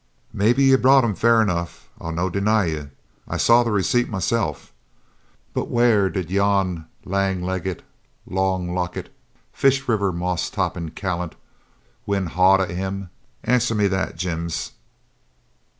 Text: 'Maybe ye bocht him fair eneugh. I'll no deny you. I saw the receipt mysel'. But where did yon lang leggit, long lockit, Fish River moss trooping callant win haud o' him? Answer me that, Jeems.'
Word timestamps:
'Maybe 0.33 0.63
ye 0.63 0.75
bocht 0.77 1.03
him 1.05 1.13
fair 1.13 1.43
eneugh. 1.43 1.69
I'll 1.99 2.11
no 2.11 2.27
deny 2.27 2.65
you. 2.65 2.89
I 3.27 3.37
saw 3.37 3.61
the 3.61 3.69
receipt 3.71 4.09
mysel'. 4.09 4.57
But 5.53 5.67
where 5.67 6.09
did 6.09 6.31
yon 6.31 6.87
lang 7.05 7.43
leggit, 7.43 7.83
long 8.25 8.73
lockit, 8.73 9.13
Fish 9.53 9.87
River 9.87 10.11
moss 10.11 10.49
trooping 10.49 10.95
callant 10.95 11.35
win 12.07 12.25
haud 12.25 12.61
o' 12.61 12.65
him? 12.65 13.11
Answer 13.43 13.75
me 13.75 13.85
that, 13.89 14.15
Jeems.' 14.17 14.71